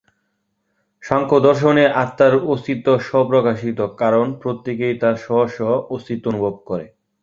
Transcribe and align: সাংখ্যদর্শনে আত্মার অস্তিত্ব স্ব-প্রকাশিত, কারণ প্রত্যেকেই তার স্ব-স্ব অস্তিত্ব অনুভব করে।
সাংখ্যদর্শনে 1.03 1.85
আত্মার 1.95 2.33
অস্তিত্ব 2.45 2.87
স্ব-প্রকাশিত, 2.99 3.79
কারণ 3.97 4.25
প্রত্যেকেই 4.41 4.95
তার 4.97 5.15
স্ব-স্ব 5.17 5.59
অস্তিত্ব 5.89 6.25
অনুভব 6.29 6.55
করে। 6.65 6.85